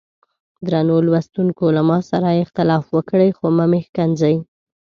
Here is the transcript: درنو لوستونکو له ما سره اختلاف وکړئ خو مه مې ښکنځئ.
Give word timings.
درنو 0.67 0.95
لوستونکو 1.05 1.65
له 1.75 1.81
ما 1.89 1.97
سره 2.09 2.29
اختلاف 2.43 2.85
وکړئ 2.95 3.29
خو 3.37 3.45
مه 3.57 3.65
مې 3.71 3.79
ښکنځئ. 3.87 4.35